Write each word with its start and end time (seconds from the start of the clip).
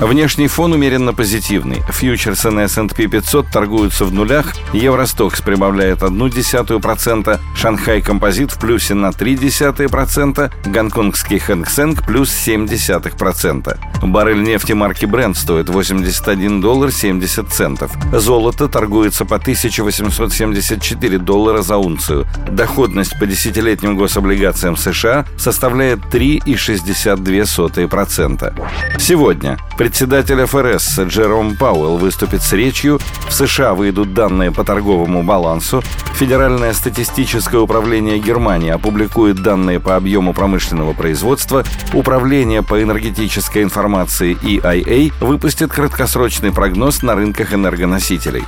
Внешний 0.00 0.48
фон 0.48 0.72
умеренно 0.72 1.14
позитивный. 1.14 1.82
Фьючерсы 1.88 2.50
на 2.50 2.64
S&P 2.64 3.06
500 3.06 3.46
торгуются 3.48 4.04
в 4.04 4.12
нулях, 4.12 4.52
Евростокс 4.72 5.40
прибавляет 5.40 6.02
0,1%, 6.02 7.38
Шанхай 7.56 8.02
Композит 8.02 8.50
в 8.50 8.58
плюсе 8.58 8.94
на 8.94 9.06
0,3%, 9.08 10.50
гонконгский 10.66 11.38
Хэнк 11.38 11.68
Сэнк 11.68 12.04
плюс 12.04 12.30
0,7%. 12.30 13.78
Баррель 14.02 14.42
нефти 14.42 14.72
марки 14.72 15.04
Brent 15.04 15.36
стоит 15.36 15.68
81 15.68 16.60
доллар 16.60 16.90
70 16.90 17.48
центов. 17.48 17.92
Золото 18.12 18.66
торгуется 18.68 19.24
по 19.24 19.36
1874 19.36 21.18
доллара 21.18 21.62
за 21.62 21.76
унцию. 21.78 22.26
Доходность 22.50 23.16
по 23.18 23.26
десятилетним 23.26 23.96
гособлигациям 23.96 24.76
США 24.76 25.24
составляет 25.38 26.00
3,62%. 26.12 28.98
Сегодня 28.98 29.58
Председатель 29.76 30.44
ФРС 30.46 31.00
Джером 31.00 31.56
Пауэлл 31.56 31.96
выступит 31.96 32.42
с 32.42 32.52
речью. 32.52 33.00
В 33.28 33.32
США 33.32 33.74
выйдут 33.74 34.14
данные 34.14 34.52
по 34.52 34.62
торговому 34.62 35.24
балансу. 35.24 35.82
Федеральное 36.14 36.72
статистическое 36.72 37.60
управление 37.60 38.20
Германии 38.20 38.70
опубликует 38.70 39.42
данные 39.42 39.80
по 39.80 39.96
объему 39.96 40.32
промышленного 40.32 40.92
производства. 40.92 41.64
Управление 41.92 42.62
по 42.62 42.80
энергетической 42.80 43.64
информации 43.64 44.36
EIA 44.40 45.12
выпустит 45.20 45.72
краткосрочный 45.72 46.52
прогноз 46.52 47.02
на 47.02 47.16
рынках 47.16 47.52
энергоносителей. 47.52 48.44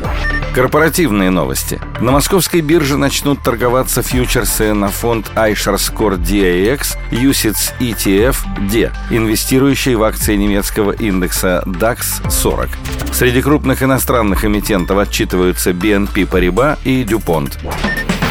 Корпоративные 0.54 1.30
новости. 1.30 1.80
На 2.00 2.12
московской 2.12 2.60
бирже 2.60 2.96
начнут 2.96 3.42
торговаться 3.42 4.00
фьючерсы 4.00 4.72
на 4.72 4.88
фонд 4.88 5.32
iShares 5.34 5.92
Core 5.92 6.18
DAX 6.18 6.96
UCITS 7.10 7.74
ETF 7.80 8.36
D, 8.70 8.92
инвестирующий 9.10 9.96
в 9.96 10.04
акции 10.04 10.36
немецкого 10.36 10.92
индекса 10.92 11.62
DAX 11.66 12.30
40. 12.30 12.70
Среди 13.12 13.42
крупных 13.42 13.82
иностранных 13.82 14.44
эмитентов 14.44 14.98
отчитываются 14.98 15.72
BNP 15.72 16.28
Paribas 16.28 16.78
и 16.84 17.02
DuPont. 17.02 17.55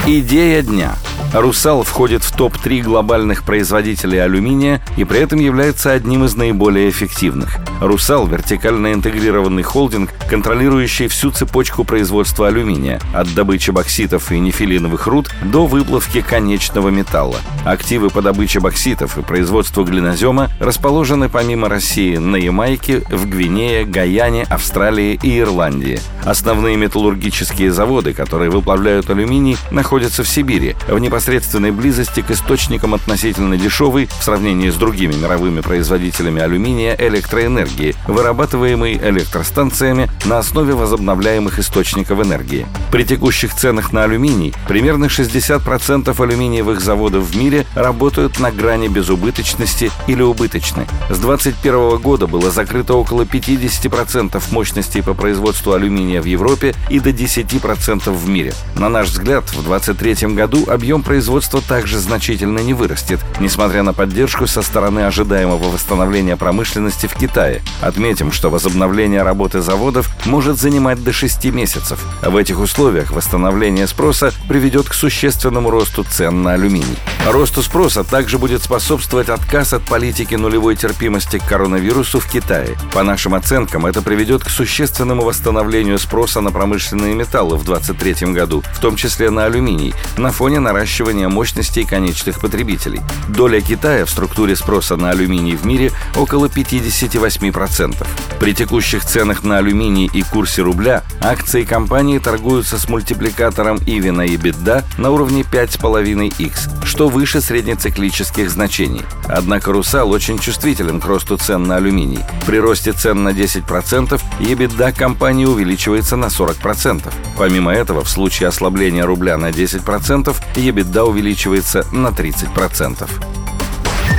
Идея 0.06 0.62
дня– 0.62 0.95
«Русал» 1.36 1.83
входит 1.83 2.23
в 2.23 2.33
топ-3 2.33 2.81
глобальных 2.81 3.44
производителей 3.44 4.23
алюминия 4.23 4.81
и 4.95 5.03
при 5.03 5.19
этом 5.19 5.38
является 5.39 5.91
одним 5.91 6.23
из 6.23 6.36
наиболее 6.38 6.89
эффективных. 6.89 7.58
«Русал»— 7.81 8.25
вертикально 8.28 8.94
интегрированный 8.94 9.61
холдинг, 9.61 10.11
контролирующий 10.30 11.09
всю 11.09 11.31
цепочку 11.31 11.83
производства 11.83 12.47
алюминия, 12.47 13.02
от 13.13 13.33
добычи 13.33 13.72
бокситов 13.72 14.31
и 14.31 14.39
нефилиновых 14.39 15.08
руд 15.08 15.30
до 15.44 15.67
выплавки 15.67 16.22
конечного 16.22 16.88
металла. 16.88 17.38
Активы 17.66 18.09
по 18.09 18.22
добыче 18.22 18.61
бокситов 18.61 19.17
и 19.17 19.22
производству 19.22 19.83
глинозема 19.83 20.50
расположены 20.61 21.28
помимо 21.28 21.67
России 21.67 22.16
на 22.16 22.38
Ямайке, 22.38 23.02
в 23.09 23.28
Гвинее, 23.28 23.83
Гаяне, 23.83 24.45
Австралии 24.50 25.19
и 25.22 25.38
Ирландии. 25.38 26.00
Основные 26.23 26.78
металлургические 26.78 27.73
заводы, 27.73 28.13
которые 28.13 28.50
выплавляют 28.50 29.09
алюминий, 29.09 29.58
находятся 29.69 30.23
в 30.23 30.30
Сибири, 30.30 30.78
в 30.88 30.97
непосредственной 30.97 31.25
непосредственной 31.26 31.72
близости 31.72 32.22
к 32.22 32.30
источникам 32.30 32.94
относительно 32.94 33.58
дешевой 33.58 34.08
в 34.20 34.23
сравнении 34.23 34.70
с 34.70 34.76
другими 34.76 35.16
мировыми 35.16 35.62
производителями 35.62 36.40
алюминия 36.40 36.95
электроэнергии, 37.00 37.95
вырабатываемой 38.08 38.94
электростанциями 38.94 40.08
на 40.26 40.38
основе 40.38 40.76
возобновляемых 40.76 41.58
источников 41.58 42.23
энергии. 42.23 42.68
При 42.92 43.06
текущих 43.06 43.56
ценах 43.56 43.92
на 43.92 44.03
алюминий 44.03 44.53
примерно 44.68 45.06
60% 45.06 46.23
алюминиевых 46.23 46.80
заводов 46.80 47.23
в 47.23 47.36
мире 47.36 47.66
работают 47.73 48.40
на 48.40 48.52
грани 48.52 48.88
безубыточности 48.88 49.90
или 50.06 50.22
убыточны. 50.22 50.86
С 51.09 51.18
2021 51.18 51.97
года 52.03 52.28
было 52.28 52.52
закрыто 52.52 52.94
около 52.94 53.24
50% 53.24 54.40
мощностей 54.52 55.02
по 55.02 55.16
производству 55.16 55.74
алюминия 55.74 56.22
в 56.22 56.25
Европе 56.25 56.75
и 56.92 57.00
до 57.00 57.09
10% 57.09 58.12
в 58.12 58.30
мире. 58.30 58.53
На 58.75 58.90
наш 58.90 59.09
взгляд, 59.09 59.46
в 59.50 59.63
2023 59.63 60.36
году 60.36 60.66
объем 60.68 61.02
производства 61.02 61.15
производство 61.16 61.62
также 61.62 61.98
значительно 61.98 62.59
не 62.59 62.74
вырастет, 62.74 63.22
несмотря 63.40 63.84
на 63.84 63.94
поддержку 63.94 64.48
со 64.48 64.62
стороны 64.62 65.06
ожидаемого 65.06 65.70
восстановления 65.70 66.36
промышленности 66.36 67.08
в 67.08 67.16
Китае. 67.16 67.62
Отметим, 67.80 68.34
что 68.34 68.50
возобновление 68.50 69.24
работы 69.24 69.62
заводов 69.62 70.09
может 70.25 70.59
занимать 70.59 71.02
до 71.02 71.14
6 71.14 71.46
месяцев. 71.54 72.06
В 72.22 72.36
этих 72.36 72.59
условиях 72.59 73.12
восстановление 73.12 73.88
спроса 73.88 74.34
приведет 74.50 74.90
к 74.90 74.94
существенному 74.94 75.70
росту 75.70 76.04
цен 76.04 76.44
на 76.44 76.52
алюминий. 76.52 76.98
Росту 77.25 77.63
спроса 77.63 78.03
также 78.03 78.38
будет 78.38 78.62
способствовать 78.62 79.30
отказ 79.30 79.74
от 79.74 79.84
политики 79.84 80.36
нулевой 80.36 80.75
терпимости 80.75 81.40
к 81.40 81.46
коронавирусу 81.46 82.19
в 82.19 82.28
Китае. 82.30 82.78
По 82.94 83.02
нашим 83.02 83.34
оценкам, 83.34 83.88
это 83.88 84.03
приведет 84.03 84.44
к 84.44 84.50
существенному 84.50 85.24
восстановлению 85.24 85.97
спроса 85.97 86.41
на 86.41 86.52
промышленные 86.52 87.16
металлы 87.16 87.58
в 87.58 87.66
2023 87.66 88.31
году, 88.31 88.63
в 88.74 88.80
том 88.80 88.96
числе 88.96 89.31
на 89.31 89.46
алюминий, 89.46 89.96
на 90.18 90.31
фоне 90.31 90.59
наращивания 90.59 91.28
мощностей 91.28 91.84
конечных 91.84 92.40
потребителей. 92.40 93.02
Доля 93.28 93.59
Китая 93.59 94.06
в 94.06 94.12
структуре 94.12 94.56
спроса 94.56 94.96
на 94.96 95.09
алюминий 95.09 95.56
в 95.56 95.66
мире 95.66 95.92
около 96.16 96.46
58%. 96.46 98.06
При 98.40 98.53
текущих 98.53 99.03
ценах 99.03 99.44
на 99.44 99.57
алюминий 99.57 100.12
и 100.13 100.22
курсе 100.22 100.62
рубля 100.62 101.03
акции 101.22 101.63
компании 101.63 102.19
торгуются 102.19 102.78
с 102.78 102.88
мультипликатором 102.88 103.78
EV 103.78 104.12
на 104.12 104.28
EBITDA 104.28 104.84
на 105.00 105.09
уровне 105.09 105.42
5,5x, 105.42 106.86
что 106.86 107.09
выше 107.16 107.40
среднециклических 107.40 108.50
значений. 108.50 109.03
Однако 109.30 109.72
«Русал» 109.72 110.12
очень 110.12 110.38
чувствителен 110.38 111.00
к 111.00 111.06
росту 111.06 111.38
цен 111.38 111.64
на 111.64 111.78
алюминий. 111.78 112.20
При 112.46 112.59
росте 112.59 112.92
цен 112.92 113.24
на 113.24 113.30
10% 113.30 114.22
EBITDA 114.42 114.92
компании 114.92 115.46
увеличивается 115.46 116.18
на 116.18 116.25
40%. 116.25 117.14
Помимо 117.38 117.72
этого, 117.72 118.04
в 118.04 118.09
случае 118.09 118.50
ослабления 118.50 119.06
рубля 119.06 119.38
на 119.38 119.52
10%, 119.52 120.36
EBITDA 120.56 121.04
увеличивается 121.04 121.88
на 121.94 122.08
30%. 122.08 123.09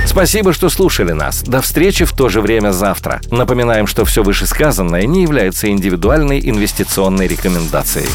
Спасибо, 0.07 0.51
что 0.51 0.69
слушали 0.69 1.11
нас. 1.11 1.43
До 1.43 1.61
встречи 1.61 2.03
в 2.03 2.13
то 2.13 2.29
же 2.29 2.41
время 2.41 2.71
завтра. 2.71 3.21
Напоминаем, 3.29 3.85
что 3.85 4.05
все 4.05 4.23
вышесказанное 4.23 5.05
не 5.05 5.21
является 5.21 5.69
индивидуальной 5.69 6.39
инвестиционной 6.39 7.27
рекомендацией. 7.27 8.07